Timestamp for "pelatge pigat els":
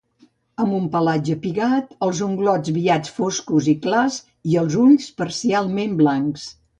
0.93-2.21